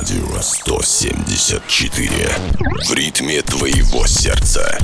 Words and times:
Радио 0.00 0.40
174. 0.40 2.08
В 2.88 2.94
ритме 2.94 3.42
твоего 3.42 4.06
сердца. 4.06 4.78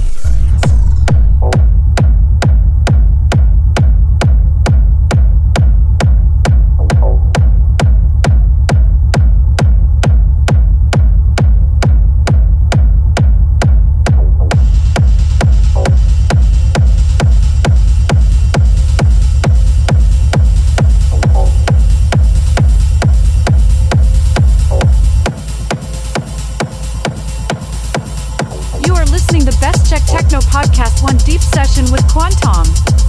Podcast 30.57 31.03
Wan 31.03 31.19
Deep 31.19 31.43
Session 31.43 31.85
with 31.93 32.01
Quantom. 32.09 33.06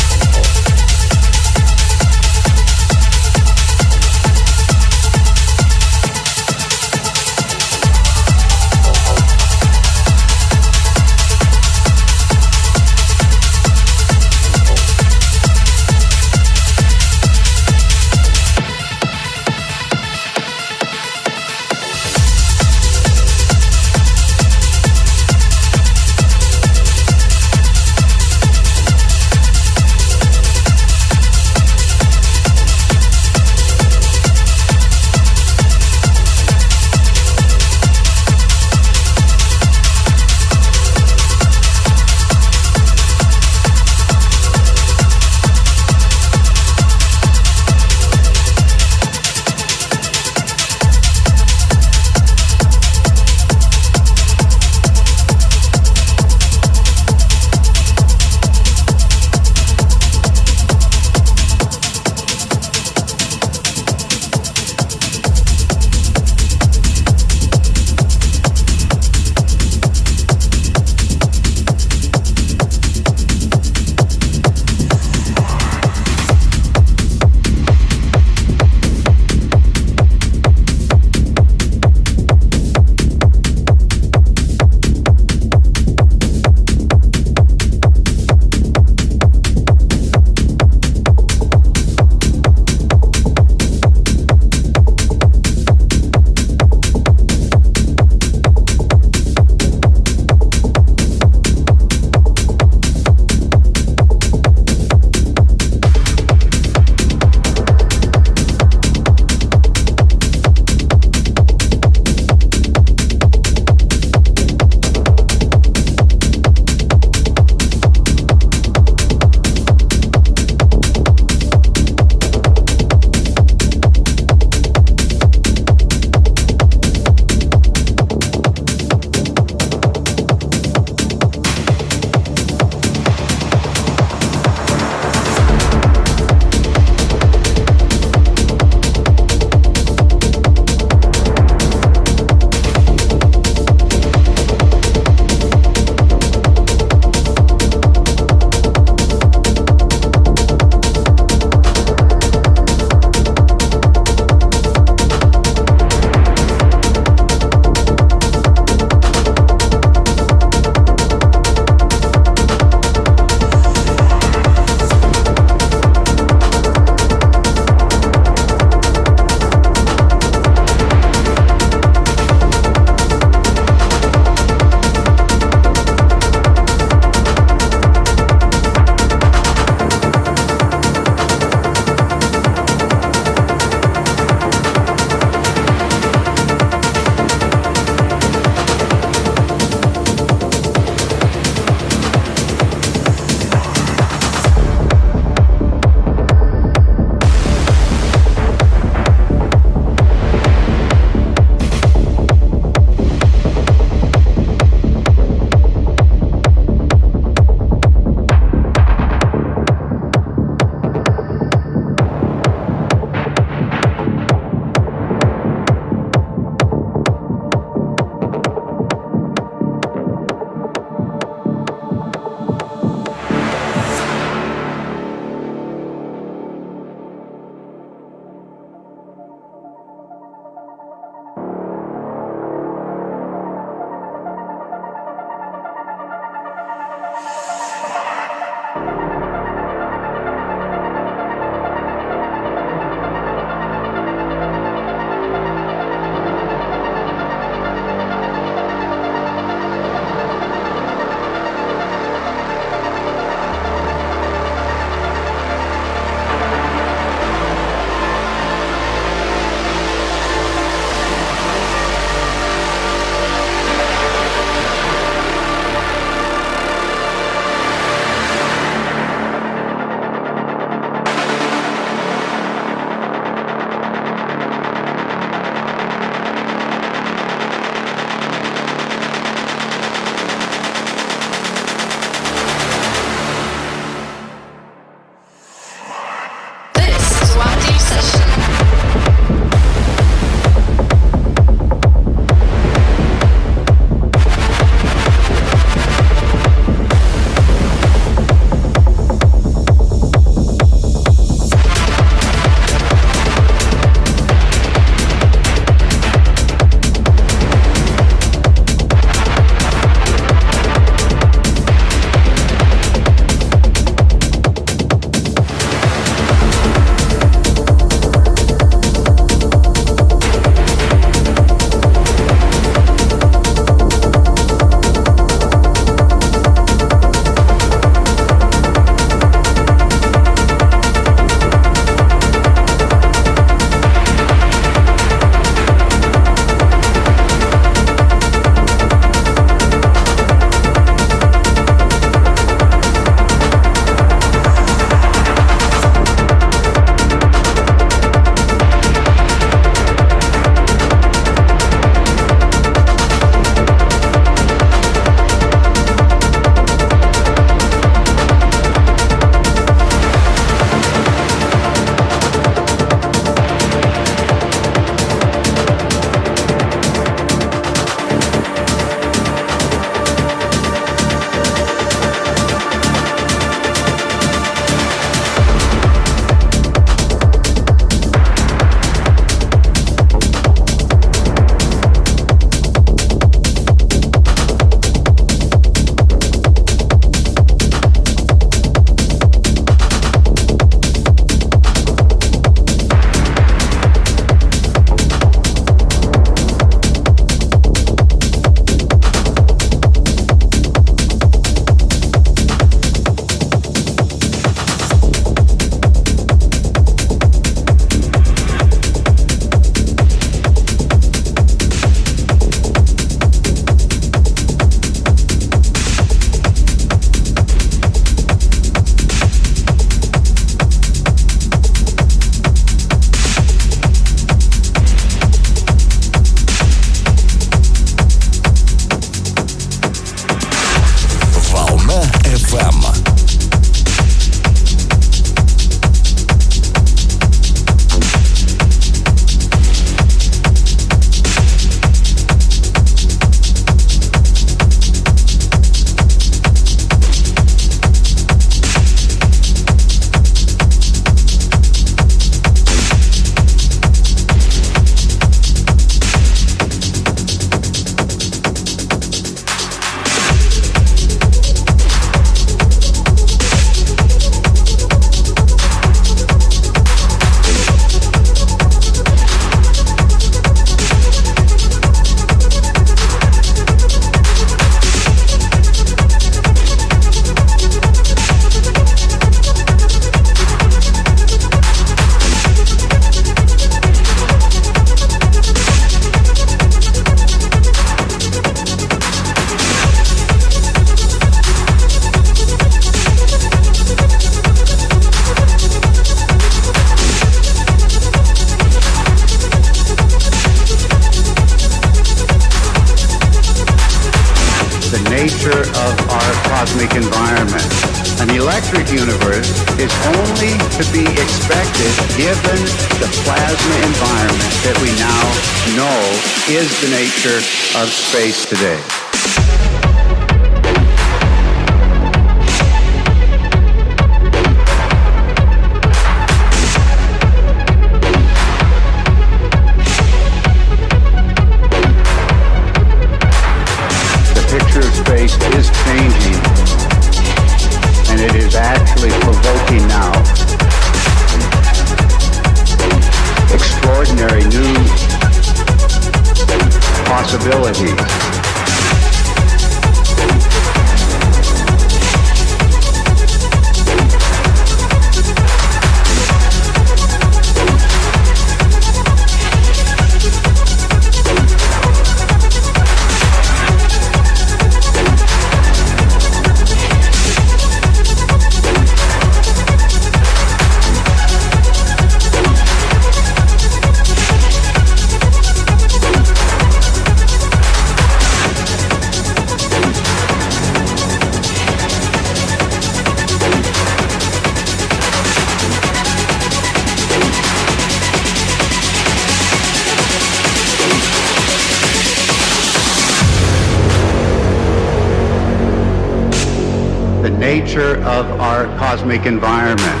Nature 597.30 597.98
of 598.04 598.26
our 598.40 598.64
cosmic 598.78 599.26
environment. 599.26 600.00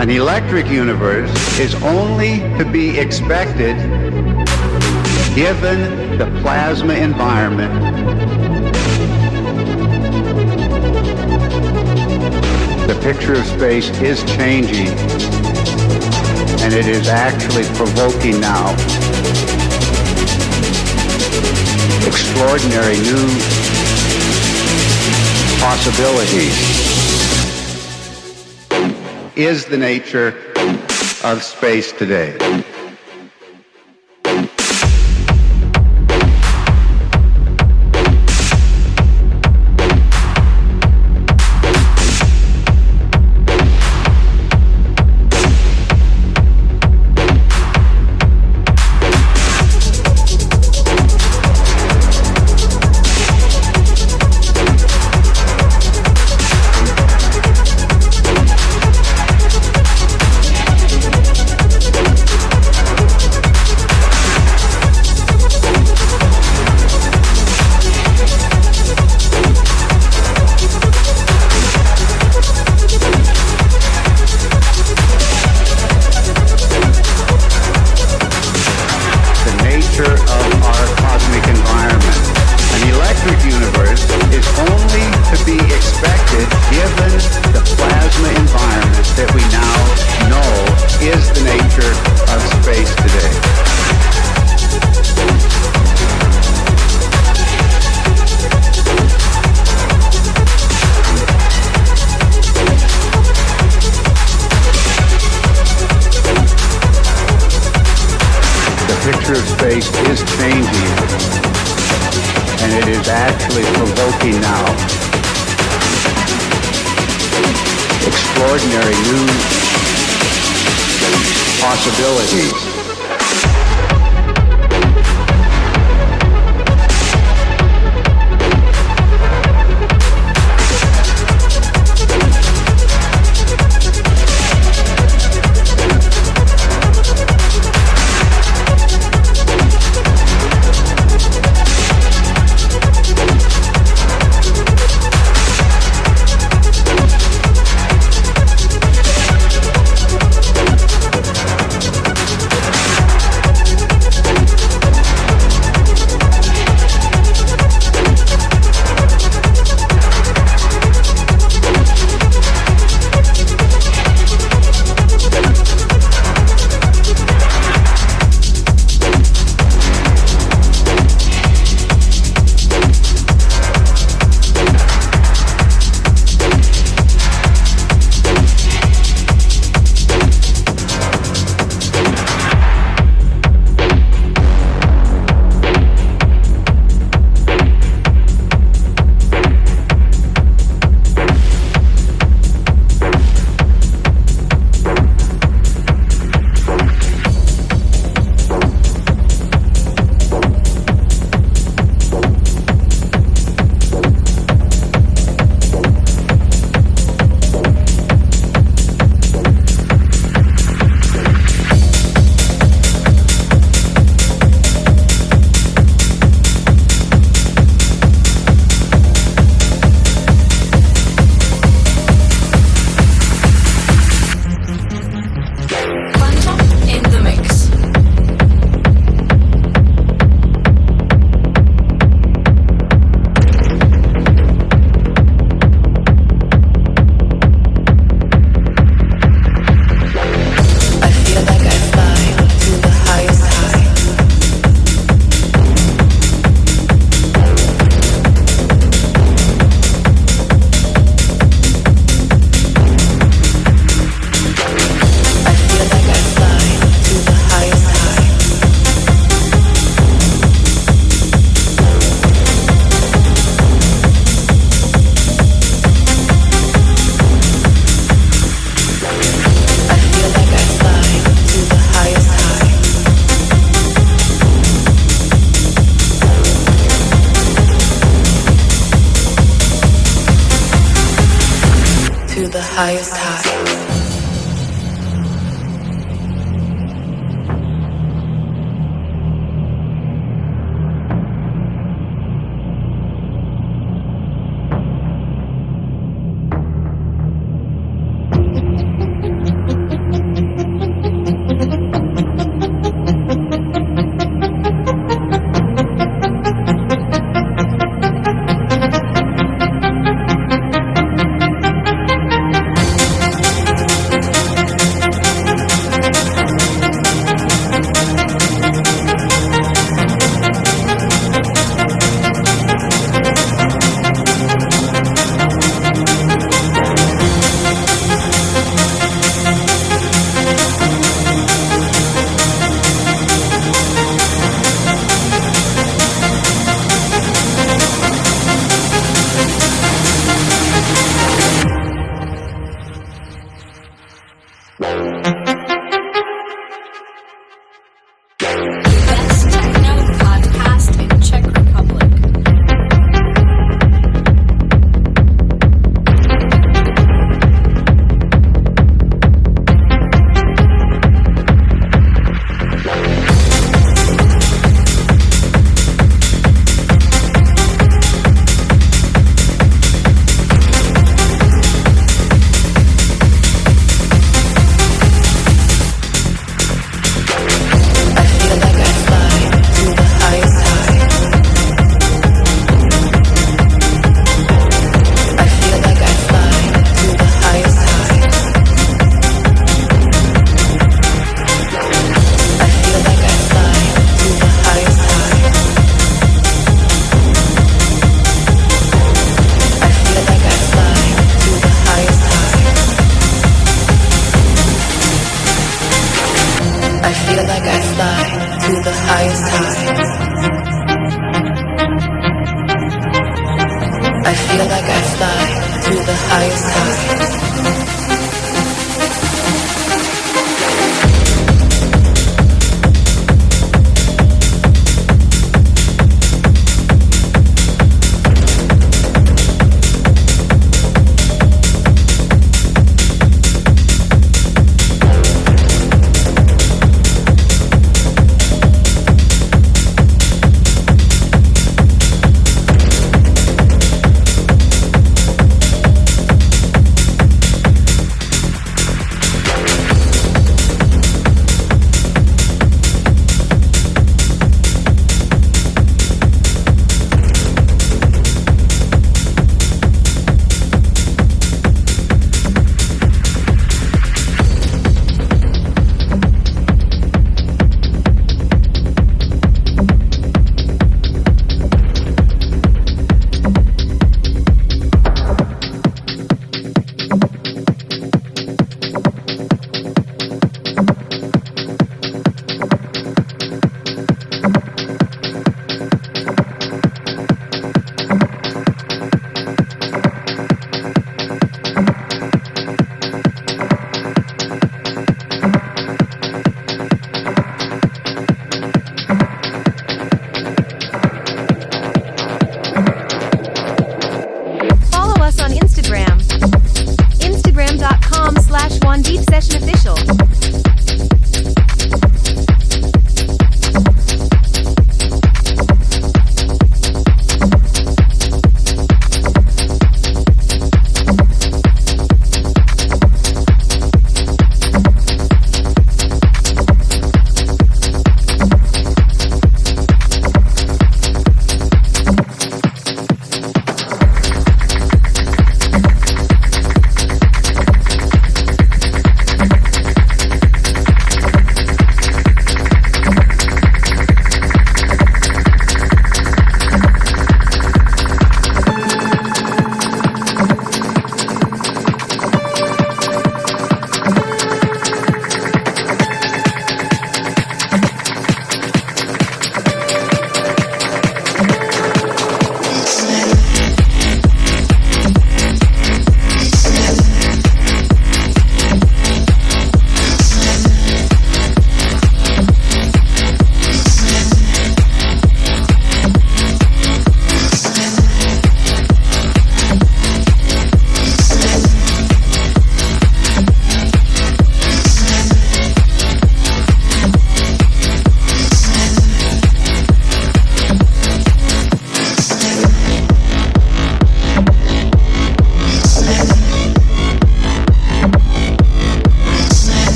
An 0.00 0.10
electric 0.10 0.66
universe 0.66 1.30
is 1.58 1.74
only 1.82 2.40
to 2.58 2.64
be 2.70 2.98
expected 2.98 3.76
given 5.34 6.18
the 6.18 6.26
plasma 6.42 6.94
environment. 6.94 7.72
The 12.86 12.98
picture 13.00 13.34
of 13.34 13.46
space 13.46 13.88
is 14.00 14.22
changing 14.24 14.88
and 16.62 16.74
it 16.74 16.86
is 16.86 17.08
actually 17.08 17.64
provoking 17.76 18.40
now. 18.40 18.72
Extraordinary 22.06 22.96
new 22.98 23.61
possibilities 25.62 26.58
is 29.36 29.64
the 29.66 29.78
nature 29.78 30.52
of 31.22 31.40
space 31.40 31.92
today. 31.92 32.36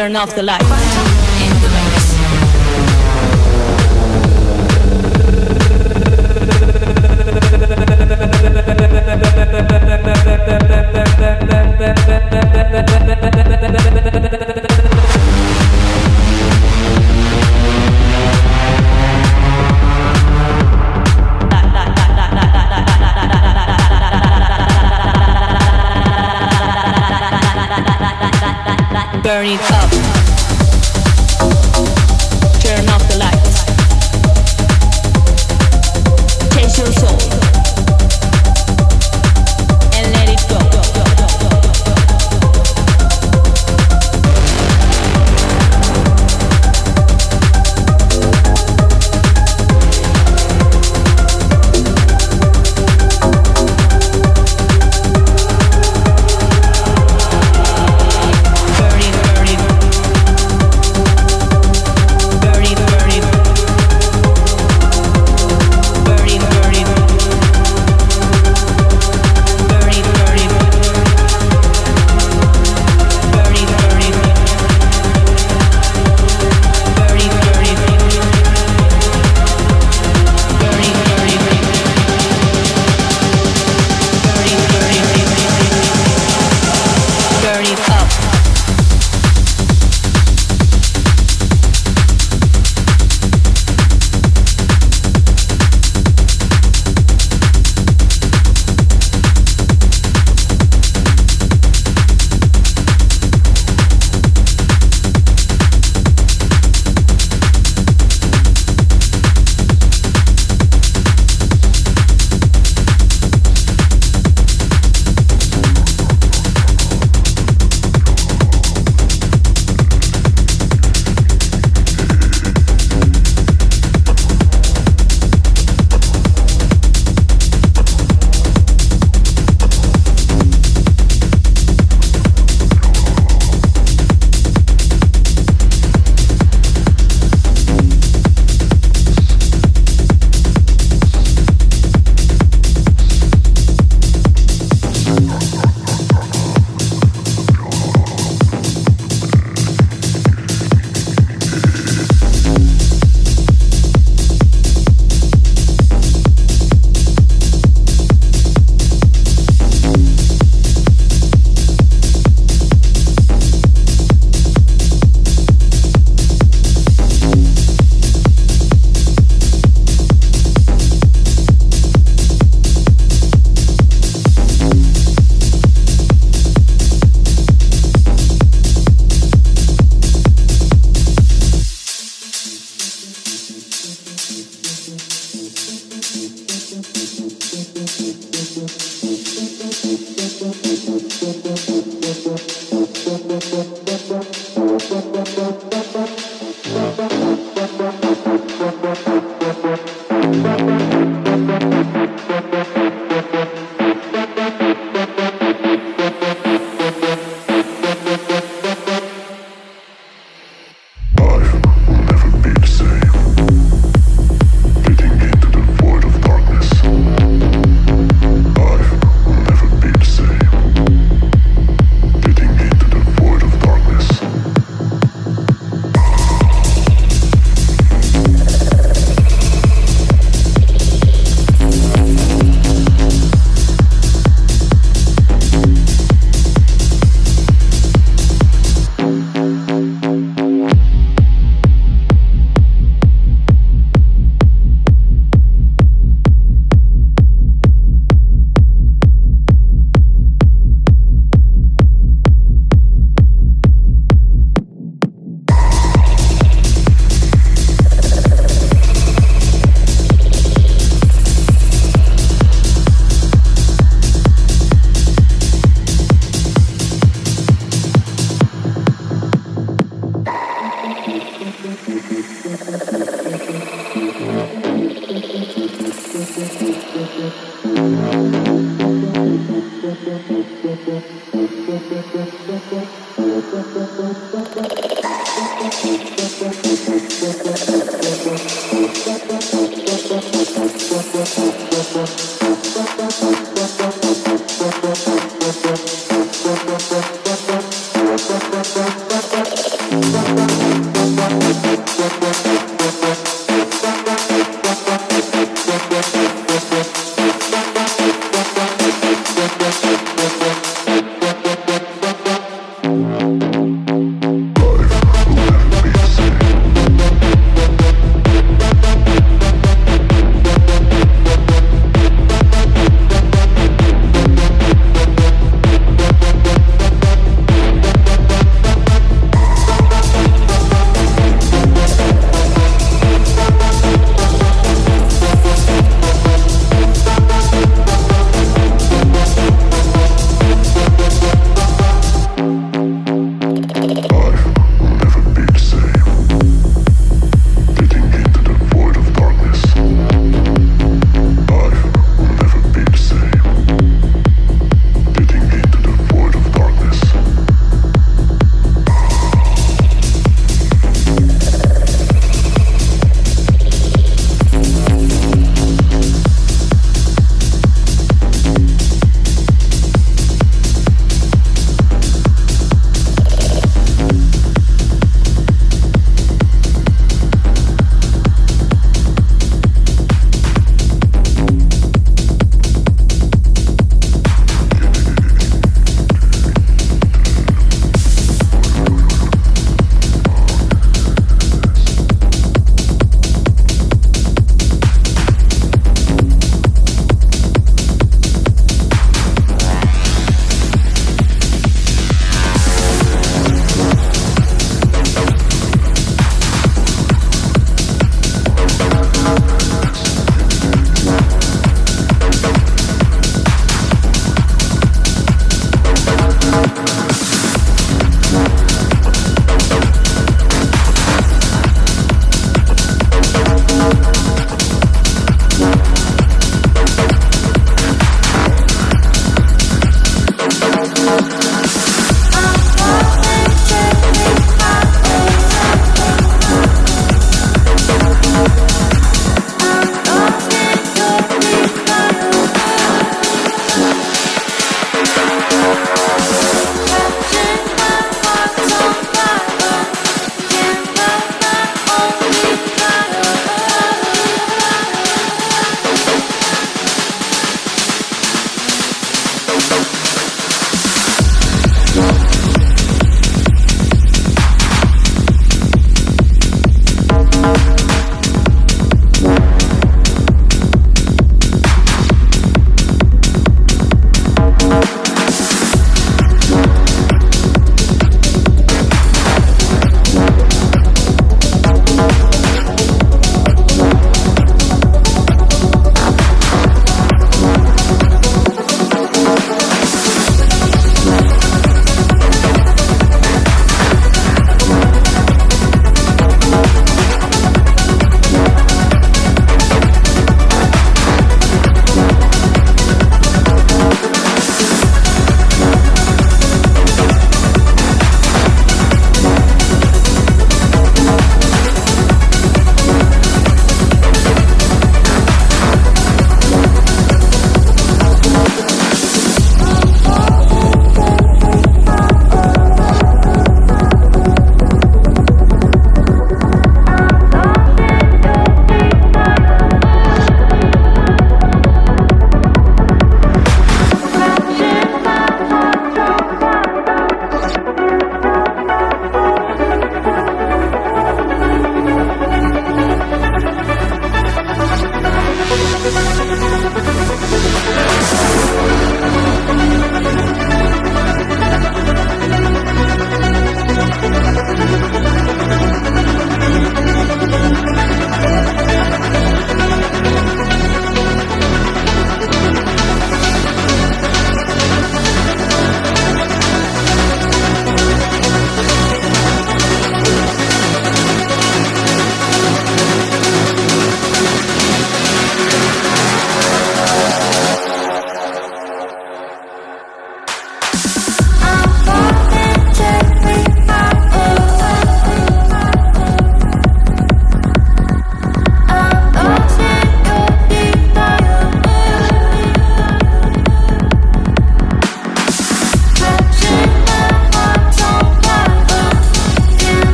Turn 0.00 0.16
off 0.16 0.34
the 0.34 0.42
light. 0.42 0.89